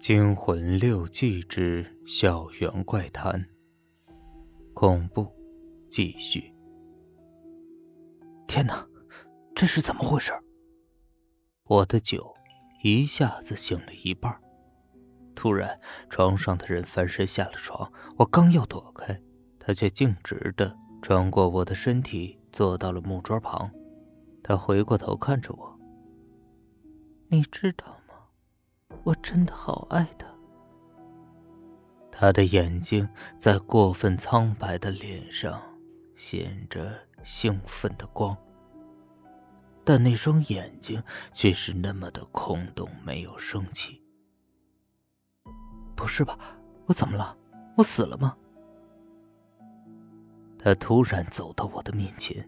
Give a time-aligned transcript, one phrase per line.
[0.00, 3.46] 惊魂六记之校园怪谈，
[4.72, 5.30] 恐怖
[5.90, 6.54] 继续。
[8.48, 8.88] 天哪，
[9.54, 10.32] 这是怎么回事？
[11.64, 12.34] 我的酒
[12.82, 14.34] 一下子醒了一半。
[15.34, 15.78] 突然，
[16.08, 19.20] 床上的人翻身下了床，我刚要躲开，
[19.58, 23.70] 他却径直的穿过我的身体，坐到了木桌旁。
[24.42, 25.78] 他回过头看着我
[27.28, 27.98] ：“你知道。”
[29.04, 30.26] 我真的好爱他。
[32.12, 35.60] 他的眼睛在过分苍白的脸上
[36.16, 36.92] 显着
[37.24, 38.36] 兴奋的光，
[39.84, 44.02] 但那双眼睛却是那么的空洞，没有生气。
[45.96, 46.38] 不是吧？
[46.86, 47.36] 我怎么了？
[47.76, 48.36] 我死了吗？
[50.58, 52.46] 他突然走到我的面前，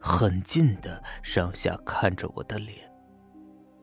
[0.00, 2.92] 很近的上下看着我的脸，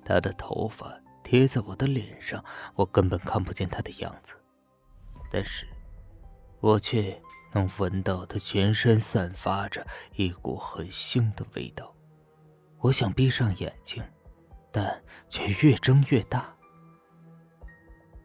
[0.03, 0.93] 他的头发。
[1.29, 4.33] 贴在我的脸上，我根本看不见他的样子，
[5.29, 5.67] 但是，
[6.59, 7.21] 我却
[7.53, 11.95] 能闻到他全身散发着一股很腥的味道。
[12.79, 14.03] 我想闭上眼睛，
[14.71, 16.51] 但却越睁越大。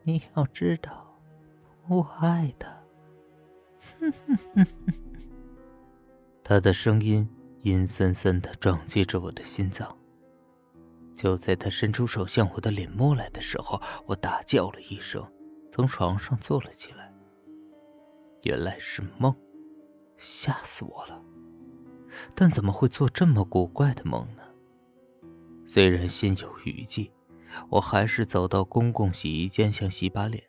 [0.03, 1.15] 你要知道，
[1.87, 2.71] 我爱他。
[4.01, 4.95] 哼哼哼哼。
[6.43, 7.29] 他的声音
[7.61, 9.95] 阴森森的撞击着我的心脏。
[11.17, 15.27] 就在他伸出手向我的脸摸来的时候，我大叫了一声，
[15.73, 17.13] 从床上坐了起来。
[18.43, 19.35] 原来是梦，
[20.19, 21.23] 吓死我了！
[22.35, 24.43] 但怎么会做这么古怪的梦呢？
[25.67, 27.11] 虽然心有余悸，
[27.71, 30.45] 我还是走到公共洗衣间想洗把脸。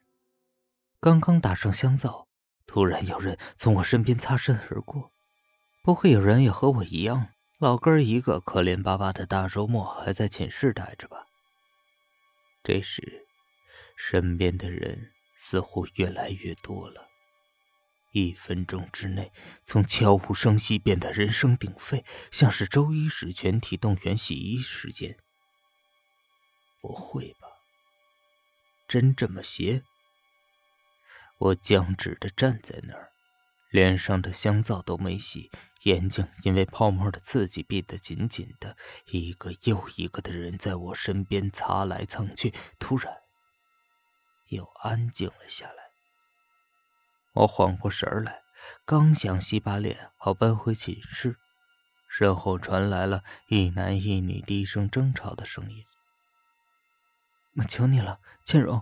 [1.00, 2.28] 刚刚打上香皂，
[2.66, 5.12] 突然有人从我身边擦身而过。
[5.84, 7.28] 不会有人也和我一样？
[7.58, 11.25] 老哥一个可怜巴巴的大周末还在寝室待着吧？
[12.62, 13.25] 这时，
[13.95, 17.07] 身边的人似乎越来越多了。
[18.12, 19.31] 一分钟之内，
[19.63, 25.18] 从悄无声息变得人声鼎沸，像是周一时全体动员洗衣时间。
[26.81, 27.47] 不会吧？
[28.85, 29.84] 真这么邪？
[31.38, 33.12] 我僵直的站在那儿，
[33.69, 35.50] 脸上的香皂都没洗。
[35.85, 38.75] 眼睛因为泡沫的刺激闭得紧紧的，
[39.06, 43.18] 一个又一个的人在我身边擦来蹭去，突然
[44.50, 45.91] 又安静了下来。
[47.34, 48.41] 我缓过神来，
[48.84, 51.38] 刚想洗把脸好搬回寝室，
[52.09, 55.84] 身后传来了一男一女低声争吵的声音
[57.57, 58.81] ：“我求你了，倩蓉，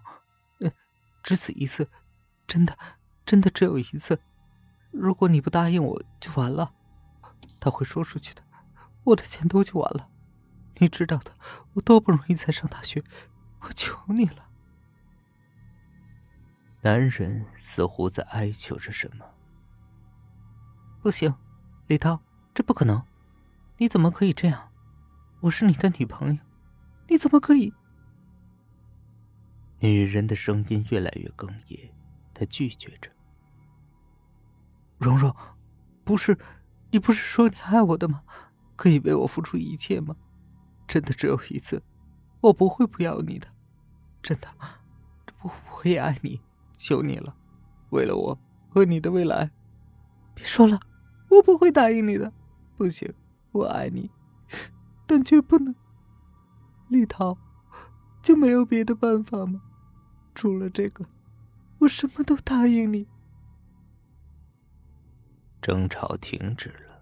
[1.22, 1.90] 只此一次，
[2.48, 2.78] 真的，
[3.26, 4.22] 真的只有一次，
[4.92, 6.74] 如果你不答应我，就完了。”
[7.64, 8.44] 他会说出去的，
[9.06, 10.10] 我的钱都就完了。
[10.80, 11.32] 你知道的，
[11.76, 13.02] 我多不容易才上大学，
[13.62, 14.50] 我求你了。
[16.82, 19.26] 男人似乎在哀求着什么。
[21.02, 21.34] 不行，
[21.88, 22.22] 李涛，
[22.54, 23.02] 这不可能！
[23.78, 24.70] 你怎么可以这样？
[25.40, 26.42] 我是你的女朋友，
[27.08, 27.74] 你怎么可以？
[29.80, 31.94] 女人的声音越来越哽咽，
[32.34, 33.10] 她拒绝着。
[34.98, 35.34] 蓉蓉，
[36.04, 36.38] 不是。
[36.94, 38.22] 你不是说你爱我的吗？
[38.76, 40.16] 可以为我付出一切吗？
[40.88, 41.82] 真的只有一次，
[42.40, 43.48] 我不会不要你的，
[44.22, 44.48] 真的，
[45.42, 46.40] 我我也爱你，
[46.78, 47.36] 求你了，
[47.90, 48.40] 为了我
[48.70, 49.50] 和你的未来，
[50.36, 50.80] 别说了，
[51.30, 52.32] 我不会答应你的，
[52.78, 53.12] 不行，
[53.54, 54.12] 我爱你，
[55.08, 55.74] 但却不能。
[56.90, 57.36] 立涛，
[58.22, 59.64] 就没有别的办法吗？
[60.36, 61.04] 除了这个，
[61.80, 63.08] 我什么都答应你。
[65.64, 67.02] 争吵停止了，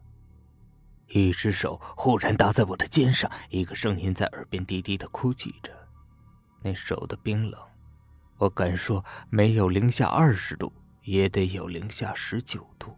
[1.07, 5.71] 一只手忽然搭在我的肩上，一个声音在耳边低低的哭泣着。
[6.61, 7.59] 那手的冰冷，
[8.37, 12.95] 我敢说没有零下二十度，也得有零下十九度。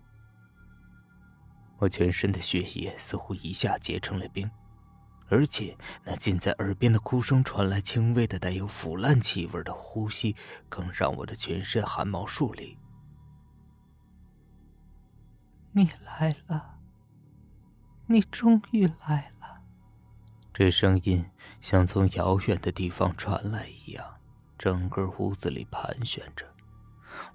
[1.77, 4.51] 我全身的血液似乎一下结成了冰，
[5.29, 10.35] 而且那近在耳边的哭声传来轻微的带有腐烂气味的呼吸，
[10.67, 12.77] 更让我的全身汗毛竖立。
[15.75, 16.77] 你来了，
[18.05, 19.61] 你终于来了。
[20.53, 21.25] 这声音
[21.59, 24.05] 像从遥远的地方传来一样，
[24.55, 26.45] 整个屋子里盘旋着。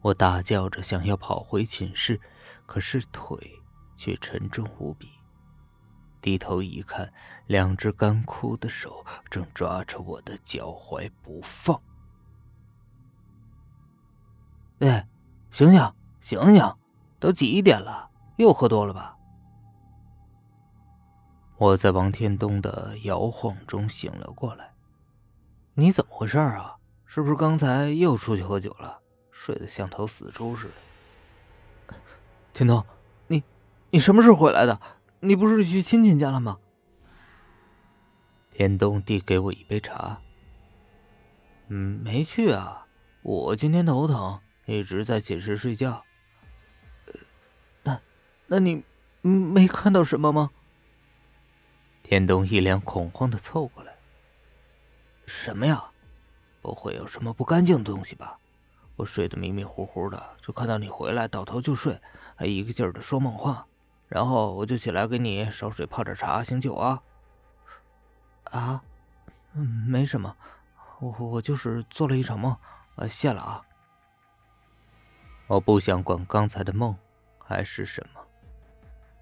[0.00, 2.20] 我大叫着想要跑回寝室，
[2.64, 3.36] 可是腿
[3.96, 5.10] 却沉重无比。
[6.20, 7.12] 低头一看，
[7.46, 11.80] 两只干枯的手正抓着我的脚踝不放。
[14.78, 15.08] 哎，
[15.50, 16.76] 醒醒，醒醒，
[17.18, 18.07] 都几点了？
[18.38, 19.16] 又喝多了吧？
[21.56, 24.72] 我在王天东的摇晃中醒了过来。
[25.74, 26.76] 你怎么回事啊？
[27.04, 29.00] 是不是刚才又出去喝酒了，
[29.32, 30.68] 睡得像头死猪似
[31.88, 31.94] 的？
[32.52, 32.84] 天东，
[33.26, 33.42] 你
[33.90, 34.80] 你什么时候回来的？
[35.18, 36.58] 你不是去亲戚家了吗？
[38.52, 40.20] 天东递给我一杯茶。
[41.66, 42.86] 嗯，没去啊，
[43.22, 46.04] 我今天头疼，一直在寝室睡觉。
[48.48, 48.82] 那，你
[49.22, 50.50] 没看到什么吗？
[52.02, 53.94] 天东一脸恐慌的凑过来。
[55.26, 55.84] 什么呀？
[56.60, 58.38] 不会有什么不干净的东西吧？
[58.96, 62.00] 我睡得迷迷糊糊的，就看到你回来，倒头就睡，
[62.34, 63.66] 还一个劲儿的说梦话，
[64.08, 67.02] 然后我就起来给你烧水泡点茶醒酒啊。
[68.44, 68.82] 啊，
[69.86, 70.34] 没什么，
[71.00, 72.56] 我我就是做了一场梦，
[72.96, 73.62] 呃，谢了啊。
[75.46, 76.96] 我不想管刚才的梦
[77.38, 78.20] 还是什么，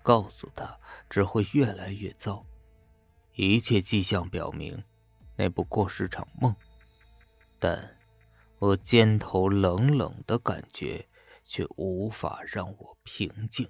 [0.06, 0.79] 告诉他
[1.11, 2.47] 只会越来越糟。
[3.35, 4.85] 一切迹象表明，
[5.35, 6.55] 那不过是场梦，
[7.58, 7.99] 但
[8.61, 11.05] 我肩头冷冷的感觉
[11.44, 13.69] 却无法让我平静。